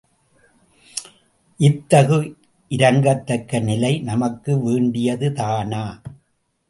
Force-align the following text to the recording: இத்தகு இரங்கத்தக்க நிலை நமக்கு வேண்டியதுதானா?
இத்தகு 1.59 2.17
இரங்கத்தக்க 2.69 3.59
நிலை 3.59 3.99
நமக்கு 3.99 4.57
வேண்டியதுதானா? 4.57 5.83